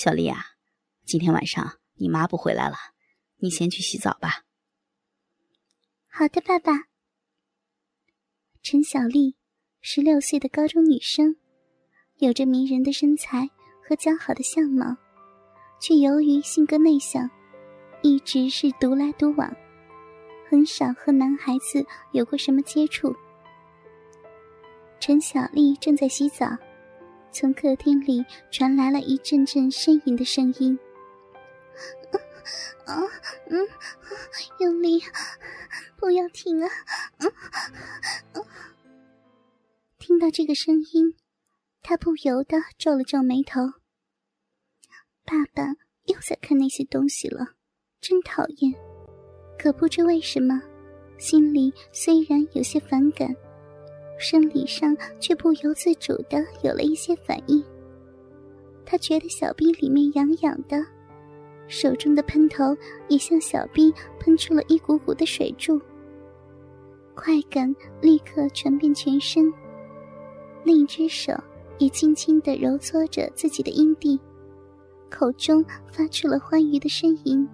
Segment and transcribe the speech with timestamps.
[0.00, 0.38] 小丽啊，
[1.04, 2.76] 今天晚上你妈不回来了，
[3.36, 4.44] 你先去洗澡吧。
[6.08, 6.72] 好的，爸爸。
[8.62, 9.36] 陈小丽，
[9.82, 11.36] 十六岁的高中女生，
[12.16, 13.50] 有着迷人的身材
[13.86, 14.96] 和姣好的相貌，
[15.78, 17.30] 却由于性格内向，
[18.00, 19.54] 一直是独来独往，
[20.48, 23.14] 很少和男孩子有过什么接触。
[24.98, 26.46] 陈小丽正在洗澡，
[27.32, 30.78] 从客厅里传来了一阵阵呻吟的声音。
[32.86, 32.96] 啊，
[33.48, 33.68] 嗯，
[34.58, 35.00] 用力，
[35.96, 36.68] 不要停啊！
[39.98, 41.14] 听到这个声音，
[41.82, 43.60] 他不由得皱了皱眉头。
[45.24, 45.62] 爸爸
[46.06, 47.54] 又在看那些东西了，
[48.00, 48.74] 真讨厌。
[49.56, 50.60] 可不知为什么，
[51.16, 53.28] 心里虽然有些反感。
[54.20, 57.64] 生理上却不由自主的有了一些反应。
[58.84, 60.84] 他觉得小臂里面痒痒的，
[61.68, 62.76] 手中的喷头
[63.08, 65.80] 也向小臂喷出了一股股的水柱。
[67.14, 69.50] 快感立刻传遍全身，
[70.64, 71.32] 另一只手
[71.78, 74.20] 也轻轻的揉搓着自己的阴蒂，
[75.10, 77.48] 口中发出了欢愉的呻吟。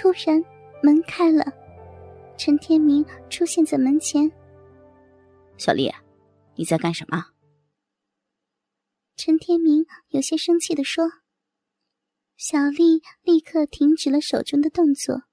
[0.00, 0.42] 突然，
[0.82, 1.44] 门开了，
[2.38, 4.32] 陈天明出现在门前。
[5.58, 5.92] 小丽，
[6.54, 7.26] 你在干什么？
[9.14, 11.04] 陈天明有些生气的说。
[12.38, 15.24] 小丽立刻停止了手中的动作，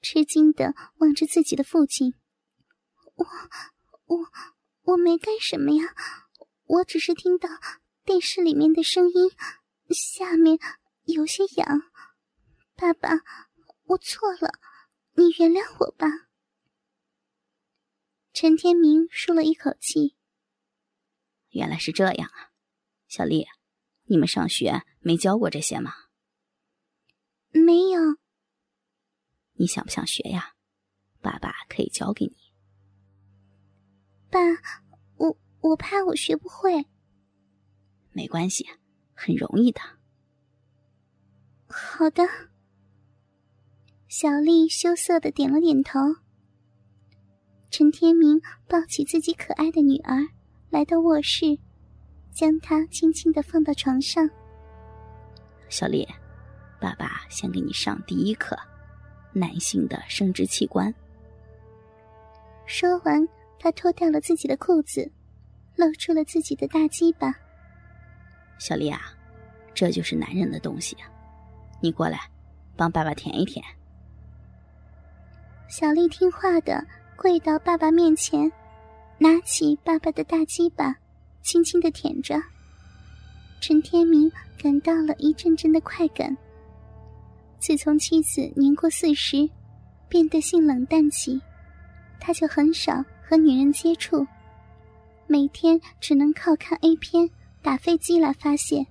[0.00, 2.14] 吃惊的望着自己的父亲。
[3.16, 3.26] 我，
[4.04, 4.18] 我，
[4.82, 5.96] 我没干什么呀，
[6.66, 7.48] 我只是听到
[8.04, 9.32] 电视里面的声音，
[9.90, 10.60] 下面
[11.06, 11.82] 有些痒。
[12.76, 13.10] 爸爸。
[13.86, 14.52] 我错了，
[15.14, 16.06] 你原谅我吧。
[18.32, 20.16] 陈天明舒了一口气。
[21.50, 22.52] 原来是这样啊，
[23.06, 23.46] 小丽，
[24.04, 25.92] 你们上学没教过这些吗？
[27.52, 28.00] 没有。
[29.52, 30.54] 你想不想学呀？
[31.20, 32.36] 爸爸可以教给你。
[34.30, 34.38] 爸，
[35.16, 36.86] 我我怕我学不会。
[38.10, 38.68] 没关系，
[39.14, 39.80] 很容易的。
[41.68, 42.22] 好的。
[44.08, 45.98] 小丽羞涩的点了点头。
[47.70, 50.24] 陈天明抱起自己可爱的女儿，
[50.70, 51.58] 来到卧室，
[52.32, 54.28] 将她轻轻的放到床上。
[55.68, 56.06] 小丽，
[56.80, 58.56] 爸爸先给你上第一课，
[59.32, 60.94] 男性的生殖器官。
[62.64, 63.28] 说完，
[63.58, 65.10] 他脱掉了自己的裤子，
[65.74, 67.34] 露出了自己的大鸡巴。
[68.58, 69.00] 小丽啊，
[69.74, 70.96] 这就是男人的东西，
[71.82, 72.20] 你过来，
[72.76, 73.62] 帮爸爸舔一舔。
[75.68, 76.84] 小丽听话的
[77.16, 78.50] 跪到爸爸面前，
[79.18, 80.96] 拿起爸爸的大鸡巴，
[81.42, 82.40] 轻轻的舔着。
[83.60, 86.34] 陈天明感到了一阵阵的快感。
[87.58, 89.48] 自从妻子年过四十，
[90.08, 91.40] 变得性冷淡起，
[92.20, 94.24] 他就很少和女人接触，
[95.26, 97.28] 每天只能靠看 A 片、
[97.60, 98.86] 打飞机来发泄。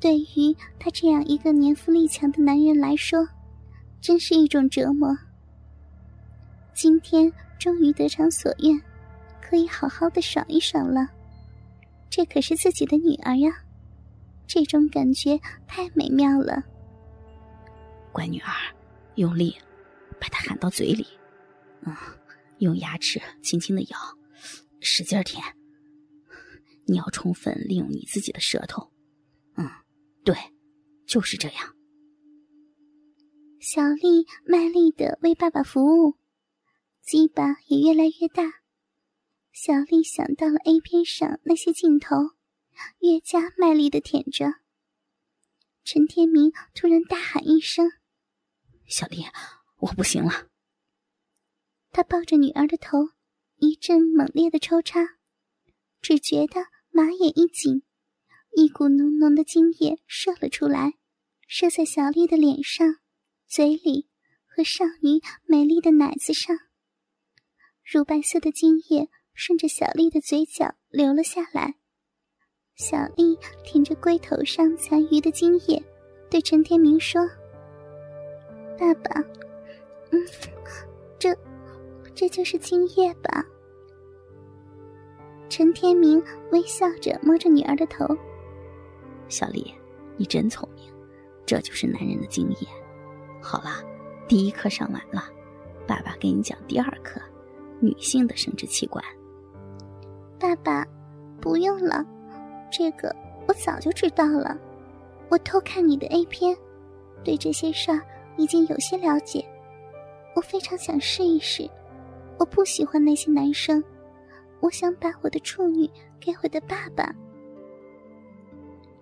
[0.00, 3.28] 对于他这样一个年富力强的男人来说，
[4.00, 5.16] 真是一种折磨。
[6.80, 8.80] 今天终于得偿所愿，
[9.42, 11.06] 可以好好的爽一爽了。
[12.08, 13.52] 这可是自己的女儿呀，
[14.46, 16.64] 这种感觉太美妙了。
[18.14, 18.50] 乖女儿，
[19.16, 19.54] 用力
[20.18, 21.06] 把她含到嘴里，
[21.82, 21.94] 嗯，
[22.60, 23.98] 用牙齿轻轻的咬，
[24.80, 25.44] 使劲舔。
[26.86, 28.90] 你要充分利用你自己的舌头，
[29.56, 29.68] 嗯，
[30.24, 30.34] 对，
[31.06, 31.76] 就是这样。
[33.60, 36.14] 小丽卖力的为爸爸服务。
[37.02, 38.62] 鸡巴也越来越大，
[39.52, 42.14] 小丽想到了 A 片上那些镜头，
[43.00, 44.46] 越加卖力的舔着。
[45.82, 47.90] 陈天明突然大喊一声
[48.86, 49.24] ：“小丽，
[49.78, 50.48] 我不行了！”
[51.90, 53.08] 他抱着女儿的头，
[53.56, 55.00] 一阵猛烈的抽插，
[56.00, 57.82] 只觉得马眼一紧，
[58.54, 60.94] 一股浓浓的精液射了出来，
[61.48, 62.86] 射在小丽的脸上、
[63.48, 64.08] 嘴里
[64.46, 66.56] 和少女美丽的奶子上。
[67.92, 71.74] 乳白色的精液顺着小丽的嘴角流了下来，
[72.76, 75.82] 小丽舔着龟头上残余的精液，
[76.30, 77.20] 对陈天明说
[78.78, 79.20] ：“爸爸，
[80.12, 80.24] 嗯，
[81.18, 81.36] 这，
[82.14, 83.44] 这就是精液吧？”
[85.50, 86.22] 陈天明
[86.52, 88.06] 微笑着摸着女儿的头
[89.26, 89.74] ：“小丽，
[90.16, 90.88] 你真聪明，
[91.44, 92.68] 这就是男人的精液。
[93.42, 93.82] 好了，
[94.28, 95.28] 第一课上完了，
[95.88, 97.20] 爸爸给你讲第二课。”
[97.80, 99.04] 女性的生殖器官。
[100.38, 100.86] 爸爸，
[101.40, 102.04] 不用了，
[102.70, 103.14] 这个
[103.46, 104.56] 我早就知道了。
[105.28, 106.56] 我偷看你的 A 片，
[107.24, 108.00] 对这些事儿
[108.36, 109.44] 已经有些了解。
[110.34, 111.68] 我非常想试一试。
[112.38, 113.84] 我不喜欢那些男生，
[114.60, 115.88] 我想把我的处女
[116.18, 117.14] 给我的爸爸。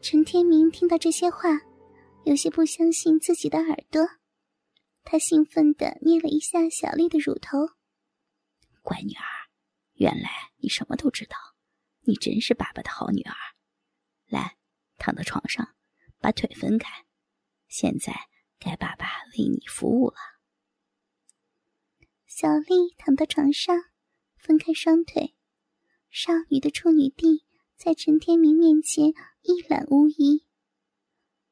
[0.00, 1.60] 陈天明听到这些话，
[2.24, 4.06] 有些不相信自己的耳朵，
[5.04, 7.58] 他兴奋地捏了一下小丽的乳头。
[8.82, 9.24] 乖女儿，
[9.94, 11.36] 原来你什么都知道，
[12.00, 13.34] 你真是爸爸的好女儿。
[14.26, 14.56] 来，
[14.96, 15.74] 躺到床上，
[16.18, 17.06] 把腿分开，
[17.68, 18.14] 现在
[18.58, 20.16] 该爸爸为你服务了。
[22.26, 23.76] 小丽躺到床上，
[24.36, 25.34] 分开双腿，
[26.10, 27.44] 少女的处女地
[27.76, 30.46] 在陈天明面前一览无遗。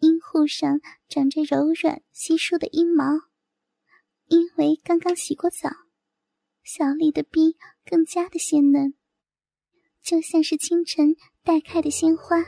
[0.00, 3.04] 阴户上长着柔软稀疏的阴毛，
[4.26, 5.70] 因为刚刚洗过澡，
[6.70, 7.56] 小丽的臂
[7.86, 8.92] 更加的鲜嫩，
[10.02, 12.44] 就像是清晨待开的鲜花。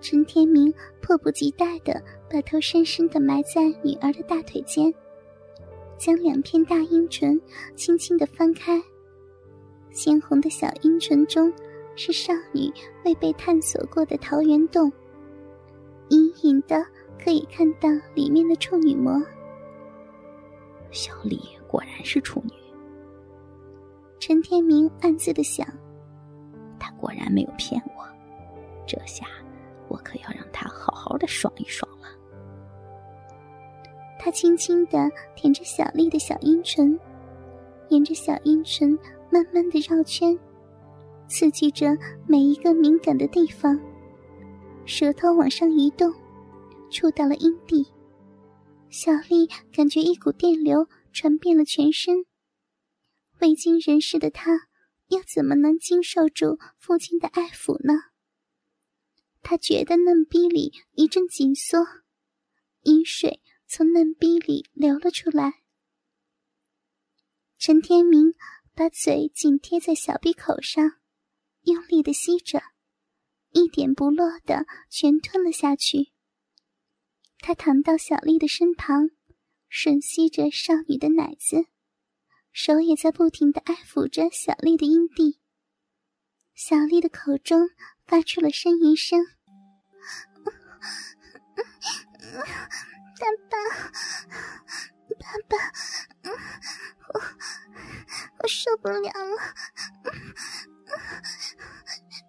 [0.00, 2.00] 陈天明迫不及待的
[2.30, 4.94] 把头深深的埋在女儿的大腿间。
[5.98, 7.40] 将两片大阴唇
[7.74, 8.80] 轻轻的翻开，
[9.90, 11.52] 鲜红的小阴唇中
[11.96, 12.70] 是少女
[13.04, 14.92] 未被探索过的桃源洞，
[16.10, 16.86] 隐隐的
[17.18, 19.20] 可以看到里面的处女膜。
[20.92, 22.52] 小丽果然是处女，
[24.26, 25.68] 陈天明暗自的想，
[26.80, 28.08] 他果然没有骗我，
[28.86, 29.26] 这下
[29.86, 32.08] 我可要让他好好的爽一爽了。
[34.18, 36.98] 他轻轻的舔着小丽的小阴唇，
[37.90, 38.98] 沿着小阴唇
[39.28, 40.34] 慢慢的绕圈，
[41.28, 41.94] 刺激着
[42.26, 43.78] 每一个敏感的地方。
[44.86, 46.10] 舌头往上移动，
[46.90, 47.86] 触到了阴蒂。
[48.88, 52.24] 小丽感觉一股电流传遍了全身。
[53.44, 54.68] 未经人事的她，
[55.08, 57.92] 又怎么能经受住父亲的爱抚呢？
[59.42, 61.78] 她觉得嫩逼里一阵紧缩，
[62.82, 63.42] 阴水。
[63.66, 65.62] 从嫩逼里流了出来。
[67.58, 68.34] 陈天明
[68.74, 70.92] 把嘴紧贴在小闭口上，
[71.62, 72.62] 用力的吸着，
[73.50, 76.12] 一点不落的全吞了下去。
[77.38, 79.10] 他躺到小丽的身旁，
[79.70, 81.66] 吮吸着少女的奶子，
[82.54, 85.40] 手也在不停的爱抚着小丽的阴蒂。
[86.54, 87.68] 小丽的口中
[88.06, 89.18] 发出了呻吟声。
[93.18, 93.58] 爸爸，
[95.18, 95.56] 爸爸，
[97.12, 97.20] 我
[98.38, 99.54] 我受不了了，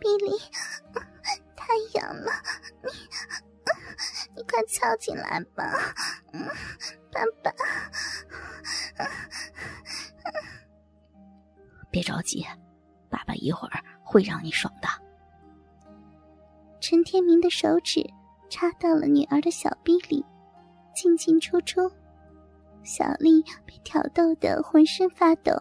[0.00, 0.36] 比利，
[1.56, 2.32] 太痒了，
[2.82, 2.90] 你
[4.34, 5.94] 你快凑进来吧，
[6.32, 6.44] 嗯
[12.08, 12.42] 着急，
[13.10, 14.88] 爸爸一会儿会让你爽的。
[16.80, 18.02] 陈天明的手指
[18.48, 20.24] 插到了女儿的小臂里。
[20.94, 21.88] 进进出出，
[22.82, 25.52] 小丽被挑逗得浑身发抖，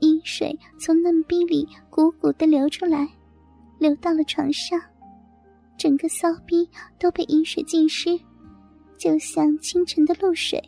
[0.00, 3.08] 阴水从嫩逼里鼓鼓的流出来，
[3.78, 4.78] 流到了床上，
[5.78, 6.68] 整个骚逼
[6.98, 8.20] 都被阴水浸湿，
[8.98, 10.62] 就像清晨的露水。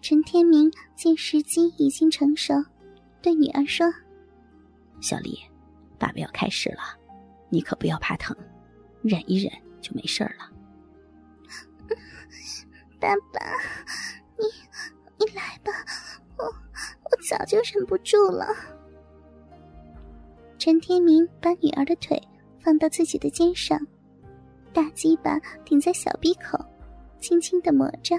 [0.00, 2.54] 陈天明见时机已经成熟，
[3.24, 3.86] 对女儿说
[5.00, 5.38] ：“小丽，
[5.98, 6.82] 爸爸要开始了，
[7.48, 8.36] 你可不要怕疼，
[9.00, 10.52] 忍一忍就没事了。
[13.00, 13.40] ”爸爸，
[14.36, 14.44] 你
[15.16, 15.72] 你来吧，
[16.36, 18.46] 我我早就忍不住了。
[20.58, 22.22] 陈天明把女儿的腿
[22.60, 23.80] 放到自己的肩上，
[24.74, 26.62] 大鸡巴顶在小鼻口，
[27.20, 28.14] 轻轻的磨着。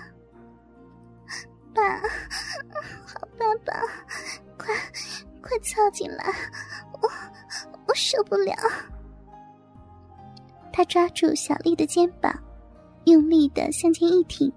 [1.75, 2.00] 爸，
[3.06, 3.84] 好爸爸，
[4.57, 4.74] 快
[5.41, 6.25] 快凑进来，
[7.01, 7.09] 我
[7.88, 8.53] 我受不了。
[10.74, 12.33] 他抓住小丽的肩膀，
[13.05, 14.51] 用力的向前一挺。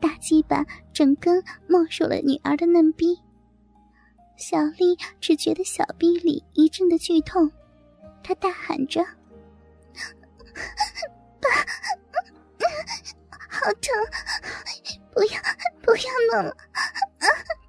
[0.00, 3.16] 大鸡巴整根没入了女儿的嫩逼，
[4.36, 7.50] 小丽只觉得小臂里一阵的剧痛，
[8.22, 9.00] 她大喊着
[11.40, 11.48] ：“爸，
[13.48, 13.94] 好疼！
[15.14, 15.40] 不要
[15.82, 16.02] 不要
[16.32, 16.56] 弄了，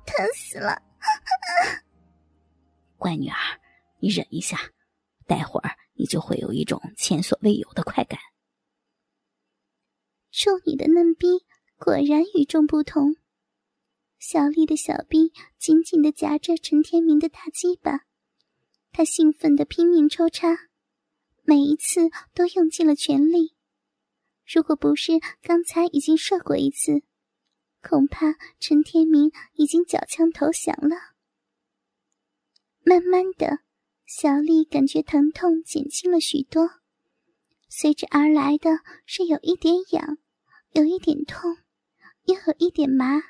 [0.05, 0.81] 疼死了！”
[3.03, 3.59] 乖女儿，
[3.99, 4.57] 你忍一下，
[5.27, 8.17] 待会儿你就会有一种前所未有的快感。
[10.31, 11.43] 处女的嫩逼。
[11.75, 13.17] 果然与众不同。
[14.17, 18.05] 小丽的小臂紧紧的夹着陈天明的大鸡巴，
[18.93, 20.47] 他兴奋的拼命抽插，
[21.41, 23.53] 每一次都用尽了全力。
[24.45, 27.03] 如果不是刚才已经射过一次，
[27.81, 31.12] 恐怕陈天明已经缴枪投降了。
[32.85, 33.59] 慢慢的，
[34.05, 36.69] 小丽感觉疼痛减轻了许多，
[37.69, 40.17] 随之而来的是有一点痒，
[40.73, 41.55] 有一点痛，
[42.25, 43.21] 又有一点麻，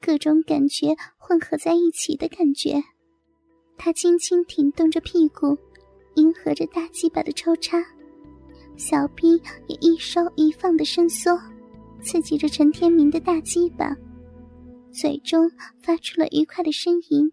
[0.00, 2.82] 各种感觉混合在一起的感觉。
[3.78, 5.56] 她轻轻挺动着屁股，
[6.16, 7.78] 迎合着大鸡巴的抽插，
[8.76, 11.38] 小臂也一收一放的伸缩，
[12.02, 13.96] 刺激着陈天明的大鸡巴，
[14.92, 15.48] 嘴中
[15.80, 17.32] 发出了愉快的呻吟。